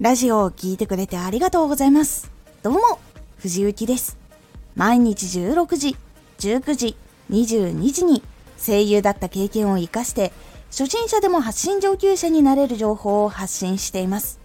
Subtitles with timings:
[0.00, 2.30] ラジオを聴いてくれてありがとうございます。
[2.62, 2.80] どうも、
[3.36, 4.16] 藤幸です。
[4.74, 5.94] 毎日16時、
[6.38, 6.96] 19時、
[7.28, 8.22] 22時に
[8.56, 10.32] 声優だった経験を活かして、
[10.70, 14.40] 初心者でも発信上級者になれる情報を発信しています。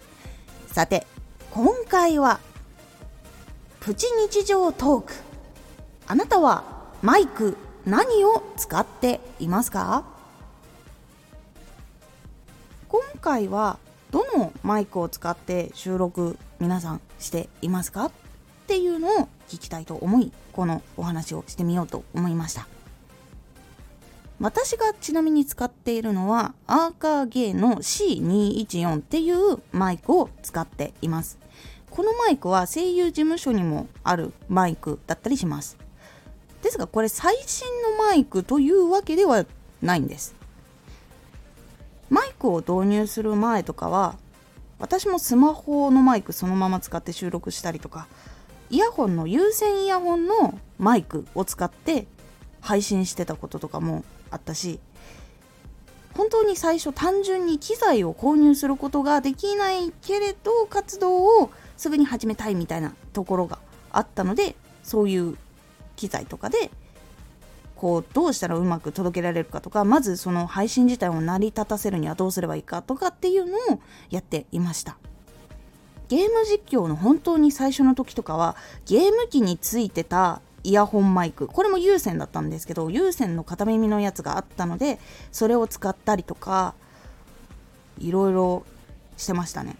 [0.68, 1.07] さて、
[1.52, 2.41] 今回は、
[3.80, 5.13] プチ日常トーク。
[6.05, 6.66] あなたは
[7.02, 10.03] マイク何を使っていますか？
[12.90, 13.80] 今回は
[14.12, 18.12] どのマイクを使って収録皆さんしていますかっ
[18.68, 22.68] ていうのを聞きたいと思いこのお話をしてみようと思いました。
[24.40, 31.40] 私がちなみに使っているのはアーカーゲーの C214 っていうマイクを使っています。
[31.90, 35.77] このマイクは声優事務所にもあるマイクだったりします。
[36.62, 39.46] ですがこれ最新のマイクというわけでは
[39.82, 40.34] ないんです。
[42.09, 44.16] マイクを導入する前とかは
[44.79, 48.07] 私もスマホのマイクそのまま使って収録したりとか
[48.70, 52.07] イヤホンの有線イヤホンのマイクを使って
[52.62, 54.79] 配信してたこととかもあったし
[56.16, 63.60] 本当に最初単純に機材を購入することができないけれど活動をすぐに始めたいみたいなところが
[63.91, 65.38] あったのでそういう
[65.96, 66.72] 機材とかで
[67.75, 73.79] こうどうしたらうまく届けられるかとかまずその配信自体を成り立たせるにはどうすればいいかとかっていうのを
[74.09, 74.97] やっていました。
[76.07, 85.00] ゲーム実況の本当に最初の時とかはゲーム機についてたイヤホンマイクこれも有線だったんですけど有線の片耳のやつがあったので
[85.31, 86.75] それを使ったりとか
[88.00, 88.66] いろいろ
[89.17, 89.78] してましたね。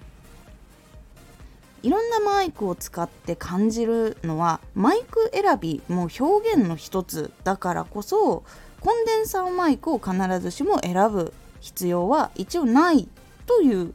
[1.86, 8.44] いろんなマイクを使って感じるのはマイク選びも表現の一つだからこそ
[8.80, 13.08] コンデンサーマイクを必ずしも選ぶ必要は一応ない
[13.46, 13.94] という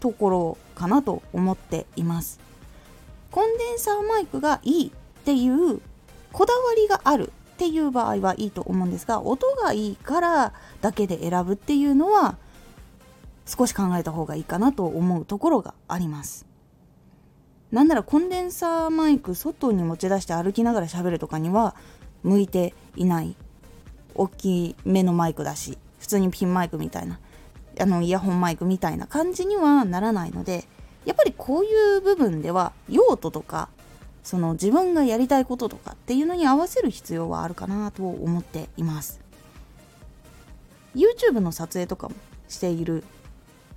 [0.00, 2.40] ところかなと思っています。
[3.30, 4.90] コンデンサーマイクがいいっ
[5.22, 5.80] ていう
[6.32, 12.36] こだわりがあるっていう場合はいいと思うんですが音がいいからだけで選ぶっていうのは
[13.46, 16.47] 少し考えた方がいいかなと思うところがあります。
[17.72, 21.74] なんならコンデンサーマイク外に持ち出して歩きながら喋るとかには
[22.22, 23.36] 向いていない。
[24.18, 27.20] 大きめのマイクだし普通にピンマイクみたいな
[27.80, 30.64] あのイヤホンマイクみたいな感じにはならないので
[31.04, 33.68] やっぱりこういう部分では用途とか
[34.24, 39.20] その自分がやりたいこととかっていうのに合わせる必要はあるかなと思っています。
[40.94, 42.16] YouTube の撮影とかも
[42.48, 43.04] している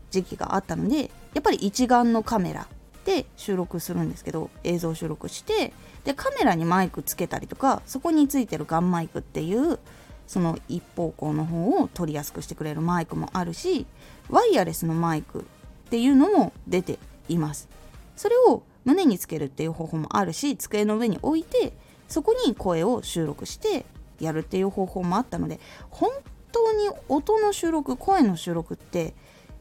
[0.09, 2.67] 時期があったのでやっぱり一眼のカメラ
[3.05, 5.73] で収録するんですけど映像収録して
[6.03, 9.79] でカメラにマイクつけたりとかそこについてるガンマイクっていう
[10.27, 13.85] その一方向の方を取りやすくしてくれるマイクもあるし
[14.29, 15.43] ワイヤレスのマイクっ
[15.89, 17.67] ていうのも出ています。
[18.15, 21.73] それを胸につけるっていう方法もあるし机の上に置いて
[22.07, 23.85] そこに声を収録して
[24.19, 25.59] やるっていう方法もあったので
[25.89, 26.11] 本
[26.51, 29.13] 当に音の収録声の収録って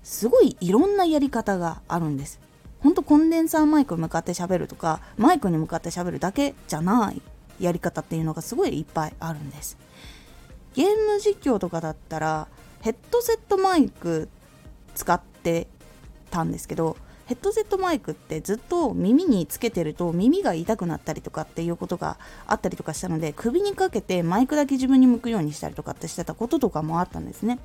[0.03, 2.41] すごいいろんなやり方があるんです。
[2.83, 7.21] ほんとコンデンサーマイク向かって喋るとかマイクに向かって喋るだけじゃない
[7.59, 9.77] やり方っていうのがすごいいっぱいあるんです。
[10.75, 12.49] ゲーム実況とかだったら
[12.81, 14.29] ヘッドセットマイク
[14.95, 15.67] 使って
[16.31, 16.97] たんですけど
[17.27, 27.59] ヘッドセットマイクってずっと耳につけてると耳が痛くなったりとかっていうことがあったりとかしたので首にかけてマイクだけ自分に向くようにしたりとかってしてたこととかもあったんですね。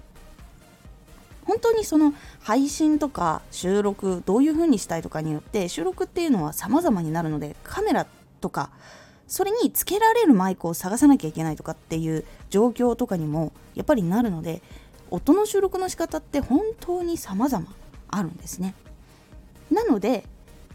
[1.46, 8.08] 本当にその配信とか収録どういう風にしたいとかによって収録っていうのは様々になるのでカメラ
[8.42, 8.72] とか
[9.28, 14.62] それにつけられるマイクを探さなきゃいけないとかっていう状況とかにもやっぱりなるので
[15.10, 17.66] 音の収録の仕方って本当に様々
[18.10, 18.76] あるんですね。
[19.72, 20.26] なので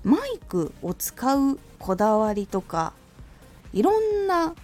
[0.03, 2.93] マイクを使うこだわりとか
[3.73, 4.55] いろんな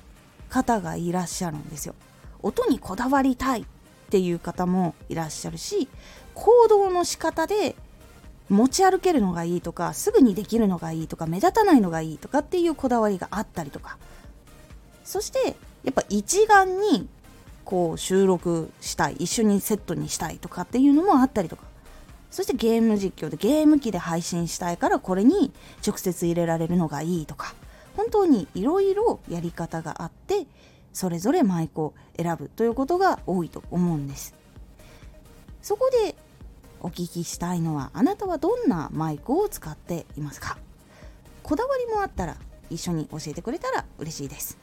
[0.48, 1.94] 方がいらっしゃるんですよ。
[2.42, 3.66] 音にこだわりたいっ
[4.06, 5.88] っていう方もいらっしゃるし
[6.34, 7.74] 行動の仕方で
[8.48, 13.98] 持ち歩けるのがいいとかすぐにできるのがいいとか目立たないのがいいとかっていうこだわりがあったりとか。
[15.04, 17.08] そしてやっぱ一眼に
[17.64, 21.64] こう収録したい一緒にセットにしたいとかっていうのもあったりとか。
[22.30, 25.52] そしてゲーム実況でゲーム機で配信したいからこれに
[25.86, 27.54] 直接入れられるのがいいとか。
[27.96, 30.46] 本当にいろいろやり方があって
[30.96, 34.34] それぞれマイクを選ぶということが多いと思うんです。
[35.60, 36.16] そこで
[36.80, 40.56] お聞きしたいのはあなたはどんなマイクを使っていますか？
[41.42, 42.38] こだわりもあったら
[42.70, 44.56] 一緒に教えてくれたら嬉しいです。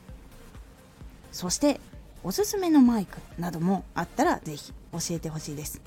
[1.32, 1.80] そして
[2.24, 5.82] おすすめのマイクなどもあったら是非教えてほしいです。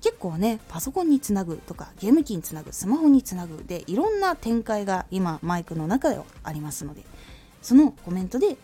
[0.00, 7.04] 結構ねパソコンにつなぐとかゲーム機につなぐスマホにつなぐでいろんな展開が今マイクの中ではありますので
[7.62, 8.56] そのコメントで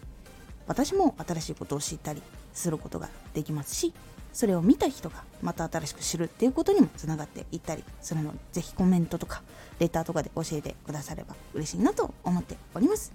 [0.68, 2.22] 私も新しいことを知ったり
[2.52, 3.92] することができますし
[4.32, 9.42] それを見た人がまた新しく知るっていうことにもつながっていったりするのでぜひコメントとか
[9.80, 13.12] レターとかで教えてくだされば嬉しいなと思っております。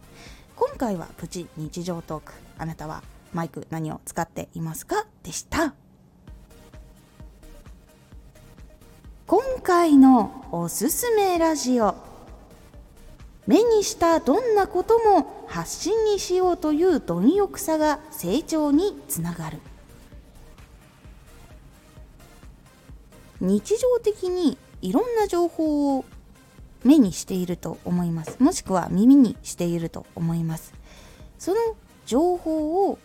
[0.56, 2.34] 今回はプチ日常トーク。
[2.58, 3.04] あなたは
[3.34, 5.06] マイク何を使っていますか？
[5.24, 5.74] でした。
[9.26, 12.13] 今回のおすすめラジオ。
[13.46, 19.60] 目にしたどんなことも発信にしようという貪欲さが成長につながる。
[23.42, 26.06] 日常的にいろんな情報を
[26.84, 28.38] 目にしていると思います。
[28.40, 30.74] もしくは耳にしていると思います。
[31.38, 31.58] その
[32.06, 32.98] 情報を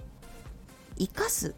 [0.96, 1.54] 生かす。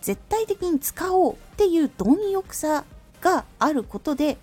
[0.00, 2.84] 絶対的に使おうっていう貪欲さ
[3.20, 4.38] があることで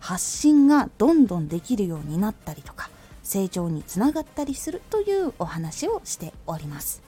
[0.00, 2.90] 発信がどんどんできるようになったりとか
[3.22, 7.02] 成長につながったりするというお話をしております。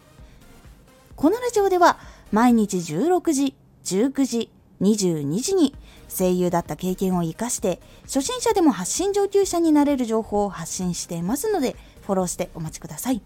[1.16, 1.98] このラジオでは
[2.32, 3.54] 毎日16時
[3.84, 4.50] 19時
[4.80, 5.74] 22時に
[6.08, 11.76] 声優だった経験を生かして初心者でも発信上級者になれる情報を発信していますので
[12.06, 13.22] フォローしてお待ちください。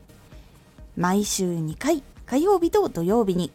[0.96, 3.52] 毎週2回火曜日と土曜日に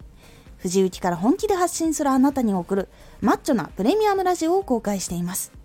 [0.58, 2.90] 藤内から本気で発信するあなたに送る
[3.22, 5.59] マッチョなプレミアムラジオを公開しています。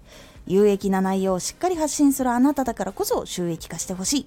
[0.46, 4.26] 有益な内容をしっかり発信するあなただからこそ収益化してほしい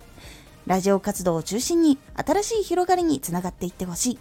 [0.65, 4.19] ラジオ活動を中心に新しい広がりにつながっていってほしい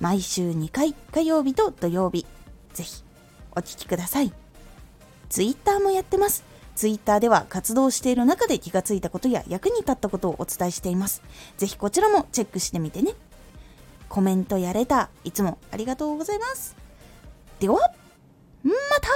[0.00, 2.26] 毎週2回火曜日と土曜日
[2.72, 3.02] ぜひ
[3.54, 4.32] お聴きください。
[5.28, 6.44] ツイッターもやってます。
[6.74, 11.22] ツイッターでは活動している中で気がついたことや役に立ったことをお伝えしています。
[11.58, 13.14] ぜひこちらもチェックしてみてね。
[14.08, 16.76] コメントやレター、いつもありがとうございます。
[17.60, 17.76] では、
[18.62, 19.08] また